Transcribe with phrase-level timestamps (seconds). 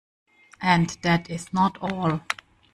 [0.63, 2.21] And that is not all.